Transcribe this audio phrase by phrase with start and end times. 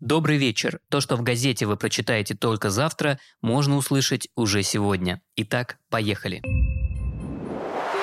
[0.00, 0.80] Добрый вечер.
[0.88, 5.20] То, что в газете вы прочитаете только завтра, можно услышать уже сегодня.
[5.36, 6.40] Итак, поехали.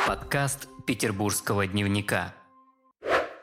[0.05, 2.36] Подкаст Петербургского дневника.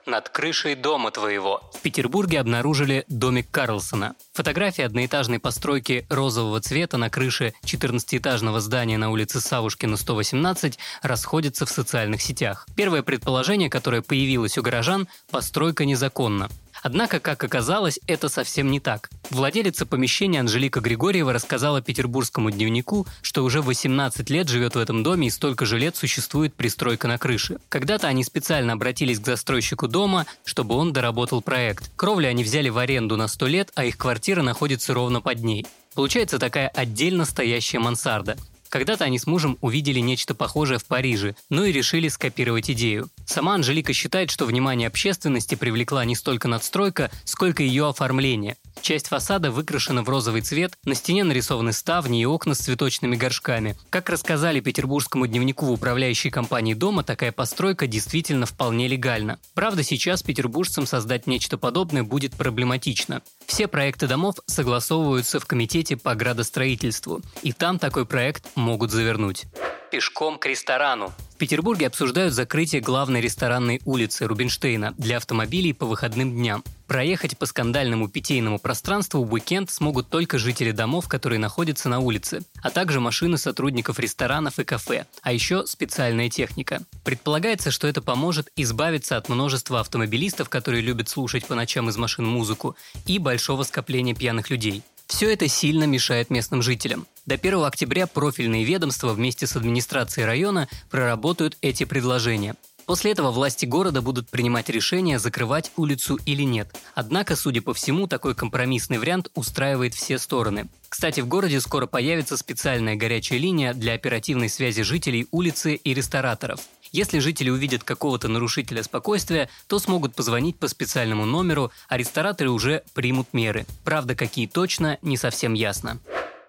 [0.07, 1.69] Над крышей дома твоего.
[1.73, 4.15] В Петербурге обнаружили домик Карлсона.
[4.35, 11.71] Фотографии одноэтажной постройки розового цвета на крыше 14-этажного здания на улице Савушкина 118 расходятся в
[11.71, 12.69] социальных сетях.
[12.77, 16.49] Первое предположение, которое появилось у горожан– постройка незаконна.
[16.85, 19.09] Однако, как оказалось, это совсем не так.
[19.31, 25.29] Владелица помещения Анжелика Григорьева рассказала петербургскому дневнику, что уже 18 лет живет в этом доме
[25.29, 27.57] и столько же лет существует пристройка на крыше.
[27.71, 31.91] Когда-то они специально обратились к застройщику дома, чтобы он доработал проект.
[31.97, 35.67] Кровлю они взяли в аренду на 100 лет, а их квартира находится ровно под ней.
[35.95, 38.37] Получается такая отдельно стоящая мансарда.
[38.75, 43.09] Когда-то они с мужем увидели нечто похожее в Париже, ну и решили скопировать идею.
[43.25, 48.57] Сама Анжелика считает, что внимание общественности привлекла не столько надстройка, сколько ее оформление.
[48.81, 53.77] Часть фасада выкрашена в розовый цвет, на стене нарисованы ставни и окна с цветочными горшками.
[53.91, 59.39] Как рассказали петербургскому дневнику в управляющей компании дома, такая постройка действительно вполне легальна.
[59.55, 63.23] Правда, сейчас петербуржцам создать нечто подобное будет проблематично.
[63.47, 69.47] Все проекты домов согласовываются в комитете по градостроительству, и там такой проект могут завернуть
[69.95, 71.13] пешком к ресторану.
[71.35, 76.63] В Петербурге обсуждают закрытие главной ресторанной улицы Рубинштейна для автомобилей по выходным дням.
[76.87, 82.43] Проехать по скандальному питейному пространству в уикенд смогут только жители домов, которые находятся на улице,
[82.63, 86.83] а также машины сотрудников ресторанов и кафе, а еще специальная техника.
[87.03, 92.27] Предполагается, что это поможет избавиться от множества автомобилистов, которые любят слушать по ночам из машин
[92.27, 94.85] музыку, и большого скопления пьяных людей.
[95.07, 97.07] Все это сильно мешает местным жителям.
[97.27, 102.55] До 1 октября профильные ведомства вместе с администрацией района проработают эти предложения.
[102.87, 106.69] После этого власти города будут принимать решение, закрывать улицу или нет.
[106.95, 110.69] Однако, судя по всему, такой компромиссный вариант устраивает все стороны.
[110.89, 116.61] Кстати, в городе скоро появится специальная горячая линия для оперативной связи жителей улицы и рестораторов.
[116.93, 122.85] Если жители увидят какого-то нарушителя спокойствия, то смогут позвонить по специальному номеру, а рестораторы уже
[122.93, 123.67] примут меры.
[123.83, 125.99] Правда, какие точно, не совсем ясно.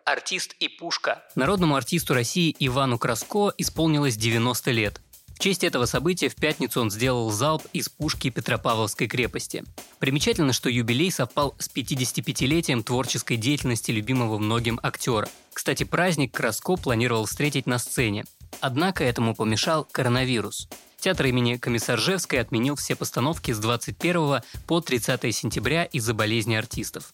[0.06, 1.24] Артист и пушка.
[1.34, 5.02] Народному артисту России Ивану Краско исполнилось 90 лет.
[5.36, 9.66] В честь этого события в пятницу он сделал залп из пушки Петропавловской крепости.
[10.00, 15.28] Примечательно, что юбилей совпал с 55-летием творческой деятельности любимого многим актера.
[15.54, 18.24] Кстати, праздник Краско планировал встретить на сцене.
[18.62, 20.70] Однако этому помешал коронавирус.
[21.00, 27.12] Театр имени Комиссаржевской отменил все постановки с 21 по 30 сентября из-за болезни артистов.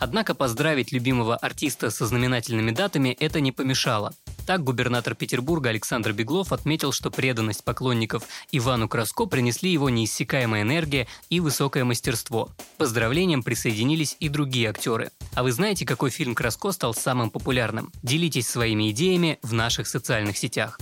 [0.00, 4.12] Однако поздравить любимого артиста со знаменательными датами это не помешало.
[4.46, 11.06] Так губернатор Петербурга Александр Беглов отметил, что преданность поклонников Ивану Краско принесли его неиссякаемая энергия
[11.30, 12.50] и высокое мастерство.
[12.76, 15.10] Поздравлениям присоединились и другие актеры.
[15.34, 17.90] А вы знаете, какой фильм Краско стал самым популярным?
[18.02, 20.78] Делитесь своими идеями в наших социальных сетях.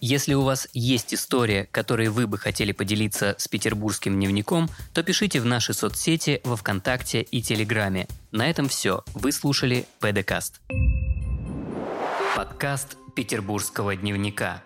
[0.00, 5.40] Если у вас есть история, которой вы бы хотели поделиться с петербургским дневником, то пишите
[5.40, 8.06] в наши соцсети во Вконтакте и Телеграме.
[8.30, 9.04] На этом все.
[9.14, 10.60] Вы слушали ПДКаст.
[12.48, 14.62] Подкаст Петербургского дневника.